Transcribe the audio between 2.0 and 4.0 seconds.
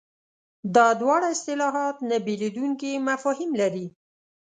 نه بېلېدونکي مفاهیم لري.